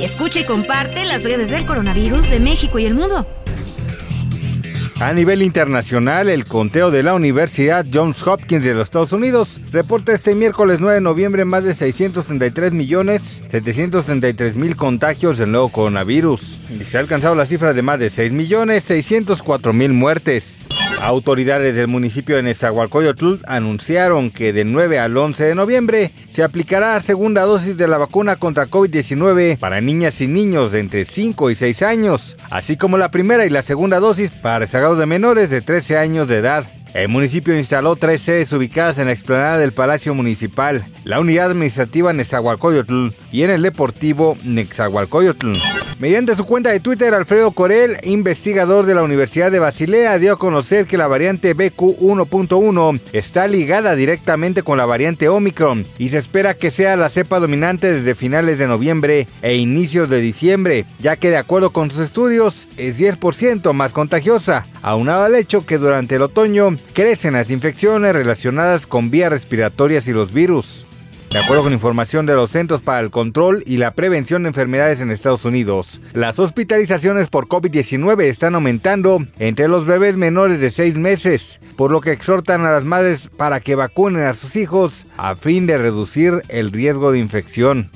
Escucha 0.00 0.40
y 0.40 0.44
comparte 0.44 1.04
las 1.04 1.24
breves 1.24 1.50
del 1.50 1.66
coronavirus 1.66 2.30
de 2.30 2.40
México 2.40 2.78
y 2.78 2.86
el 2.86 2.94
mundo. 2.94 3.26
A 4.98 5.12
nivel 5.12 5.42
internacional, 5.42 6.30
el 6.30 6.46
conteo 6.46 6.90
de 6.90 7.02
la 7.02 7.12
Universidad 7.14 7.84
Johns 7.92 8.26
Hopkins 8.26 8.64
de 8.64 8.74
los 8.74 8.88
Estados 8.88 9.12
Unidos 9.12 9.60
reporta 9.72 10.12
este 10.12 10.34
miércoles 10.34 10.80
9 10.80 10.96
de 10.96 11.00
noviembre 11.02 11.44
más 11.44 11.64
de 11.64 11.74
633 11.74 12.72
millones 12.72 13.42
733 13.50 14.56
mil 14.56 14.74
contagios 14.74 15.36
del 15.36 15.52
nuevo 15.52 15.68
coronavirus 15.68 16.60
y 16.70 16.84
se 16.84 16.96
ha 16.96 17.00
alcanzado 17.00 17.34
la 17.34 17.46
cifra 17.46 17.74
de 17.74 17.82
más 17.82 17.98
de 17.98 18.08
6 18.08 18.32
millones 18.32 18.84
604 18.84 19.72
mil 19.74 19.92
muertes. 19.92 20.66
Autoridades 21.02 21.74
del 21.74 21.88
municipio 21.88 22.36
de 22.36 22.42
Nezahualcóyotl 22.42 23.36
anunciaron 23.46 24.30
que 24.30 24.52
del 24.52 24.70
9 24.70 24.98
al 24.98 25.16
11 25.16 25.44
de 25.44 25.54
noviembre 25.54 26.12
se 26.30 26.42
aplicará 26.42 27.00
segunda 27.00 27.42
dosis 27.42 27.78
de 27.78 27.88
la 27.88 27.96
vacuna 27.96 28.36
contra 28.36 28.66
COVID-19 28.68 29.58
para 29.58 29.80
niñas 29.80 30.20
y 30.20 30.28
niños 30.28 30.72
de 30.72 30.80
entre 30.80 31.06
5 31.06 31.50
y 31.50 31.54
6 31.54 31.82
años, 31.82 32.36
así 32.50 32.76
como 32.76 32.98
la 32.98 33.10
primera 33.10 33.46
y 33.46 33.50
la 33.50 33.62
segunda 33.62 33.98
dosis 33.98 34.30
para 34.30 34.58
rezagados 34.58 34.98
de 34.98 35.06
menores 35.06 35.48
de 35.48 35.62
13 35.62 35.96
años 35.96 36.28
de 36.28 36.36
edad. 36.36 36.70
El 36.92 37.08
municipio 37.08 37.56
instaló 37.56 37.96
tres 37.96 38.20
sedes 38.22 38.52
ubicadas 38.52 38.98
en 38.98 39.06
la 39.06 39.12
explanada 39.12 39.58
del 39.58 39.72
Palacio 39.72 40.14
Municipal, 40.14 40.84
la 41.04 41.20
unidad 41.20 41.50
administrativa 41.50 42.12
Nezahualcóyotl 42.12 43.10
y 43.30 43.44
en 43.44 43.50
el 43.50 43.62
deportivo 43.62 44.36
Nezahualcóyotl. 44.42 45.52
Mediante 46.00 46.34
su 46.34 46.46
cuenta 46.46 46.70
de 46.70 46.80
Twitter, 46.80 47.12
Alfredo 47.12 47.50
Corel, 47.50 47.98
investigador 48.04 48.86
de 48.86 48.94
la 48.94 49.02
Universidad 49.02 49.52
de 49.52 49.58
Basilea, 49.58 50.16
dio 50.16 50.32
a 50.32 50.38
conocer 50.38 50.86
que 50.86 50.96
la 50.96 51.06
variante 51.06 51.54
BQ1.1 51.54 53.00
está 53.12 53.46
ligada 53.46 53.94
directamente 53.94 54.62
con 54.62 54.78
la 54.78 54.86
variante 54.86 55.28
Omicron 55.28 55.84
y 55.98 56.08
se 56.08 56.16
espera 56.16 56.54
que 56.54 56.70
sea 56.70 56.96
la 56.96 57.10
cepa 57.10 57.38
dominante 57.38 57.92
desde 57.92 58.14
finales 58.14 58.56
de 58.56 58.66
noviembre 58.66 59.26
e 59.42 59.56
inicios 59.56 60.08
de 60.08 60.22
diciembre, 60.22 60.86
ya 61.00 61.16
que 61.16 61.28
de 61.28 61.36
acuerdo 61.36 61.68
con 61.68 61.90
sus 61.90 62.00
estudios 62.00 62.66
es 62.78 62.98
10% 62.98 63.74
más 63.74 63.92
contagiosa, 63.92 64.66
aunado 64.80 65.24
al 65.24 65.34
hecho 65.34 65.66
que 65.66 65.76
durante 65.76 66.14
el 66.14 66.22
otoño 66.22 66.78
crecen 66.94 67.34
las 67.34 67.50
infecciones 67.50 68.14
relacionadas 68.14 68.86
con 68.86 69.10
vías 69.10 69.28
respiratorias 69.28 70.08
y 70.08 70.14
los 70.14 70.32
virus. 70.32 70.86
De 71.30 71.38
acuerdo 71.38 71.62
con 71.62 71.72
información 71.72 72.26
de 72.26 72.34
los 72.34 72.50
Centros 72.50 72.82
para 72.82 72.98
el 72.98 73.12
Control 73.12 73.62
y 73.64 73.76
la 73.76 73.92
Prevención 73.92 74.42
de 74.42 74.48
Enfermedades 74.48 75.00
en 75.00 75.12
Estados 75.12 75.44
Unidos, 75.44 76.02
las 76.12 76.40
hospitalizaciones 76.40 77.28
por 77.28 77.46
COVID-19 77.46 78.24
están 78.24 78.56
aumentando 78.56 79.24
entre 79.38 79.68
los 79.68 79.86
bebés 79.86 80.16
menores 80.16 80.58
de 80.58 80.70
6 80.72 80.96
meses, 80.96 81.60
por 81.76 81.92
lo 81.92 82.00
que 82.00 82.10
exhortan 82.10 82.66
a 82.66 82.72
las 82.72 82.84
madres 82.84 83.30
para 83.36 83.60
que 83.60 83.76
vacunen 83.76 84.24
a 84.24 84.34
sus 84.34 84.56
hijos 84.56 85.06
a 85.16 85.36
fin 85.36 85.68
de 85.68 85.78
reducir 85.78 86.42
el 86.48 86.72
riesgo 86.72 87.12
de 87.12 87.20
infección. 87.20 87.92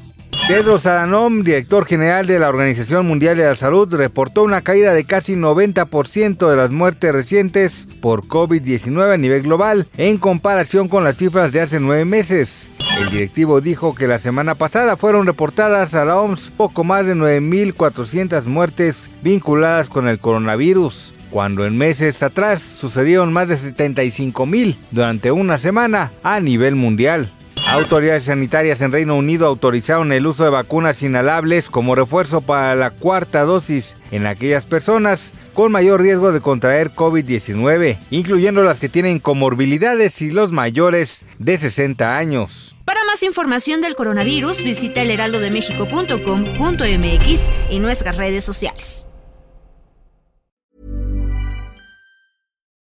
Tedros 0.47 0.85
Adhanom, 0.85 1.43
director 1.43 1.87
general 1.87 2.27
de 2.27 2.39
la 2.39 2.51
Organización 2.51 3.07
Mundial 3.07 3.37
de 3.37 3.47
la 3.47 3.55
Salud, 3.55 3.93
reportó 3.95 4.43
una 4.43 4.61
caída 4.61 4.93
de 4.93 5.05
casi 5.05 5.35
90% 5.35 6.51
de 6.51 6.57
las 6.57 6.71
muertes 6.71 7.13
recientes 7.13 7.89
por 8.03 8.27
COVID-19 8.27 9.15
a 9.15 9.17
nivel 9.17 9.43
global 9.43 9.89
en 9.97 10.19
comparación 10.19 10.87
con 10.87 11.03
las 11.03 11.17
cifras 11.17 11.51
de 11.51 11.63
hace 11.63 11.81
nueve 11.81 12.05
meses. 12.05 12.69
El 12.99 13.11
directivo 13.11 13.61
dijo 13.61 13.95
que 13.95 14.07
la 14.07 14.19
semana 14.19 14.55
pasada 14.55 14.97
fueron 14.97 15.27
reportadas 15.27 15.95
a 15.95 16.05
la 16.05 16.21
OMS 16.21 16.51
poco 16.57 16.85
más 16.85 17.07
de 17.07 17.15
9.400 17.15 18.45
muertes 18.45 19.11
vinculadas 19.23 19.89
con 19.89 20.07
el 20.07 20.19
coronavirus, 20.19 21.13
cuando 21.31 21.67
en 21.67 21.77
meses 21.77 22.23
atrás 22.23 22.63
sucedieron 22.63 23.33
más 23.33 23.49
de 23.49 23.57
75.000 23.57 24.77
durante 24.93 25.33
una 25.33 25.59
semana 25.59 26.13
a 26.23 26.41
nivel 26.41 26.77
mundial. 26.77 27.31
Autoridades 27.71 28.25
sanitarias 28.25 28.81
en 28.83 28.93
Reino 28.93 29.17
Unido 29.17 29.47
autorizaron 29.47 30.13
el 30.13 30.27
uso 30.27 30.45
de 30.45 30.51
vacunas 30.51 31.03
inhalables 31.03 31.71
como 31.71 31.95
refuerzo 31.95 32.41
para 32.41 32.75
la 32.75 32.91
cuarta 32.91 33.43
dosis 33.43 33.97
en 34.11 34.27
aquellas 34.27 34.65
personas 34.65 35.33
con 35.55 35.73
mayor 35.73 36.03
riesgo 36.03 36.31
de 36.31 36.41
contraer 36.41 36.93
COVID-19, 36.93 37.99
incluyendo 38.11 38.63
las 38.63 38.79
que 38.79 38.89
tienen 38.89 39.19
comorbilidades 39.19 40.23
y 40.23 40.31
los 40.31 40.53
mayores 40.53 41.25
de 41.39 41.59
60 41.59 42.17
años. 42.17 42.77
Para 42.85 43.05
más 43.05 43.23
información 43.23 43.81
del 43.81 43.97
coronavirus, 43.97 44.63
visita 44.63 45.01
elheraldodemexico.com.mx 45.03 47.51
y 47.71 47.79
nuestras 47.79 48.19
redes 48.19 48.45
sociales. 48.45 49.09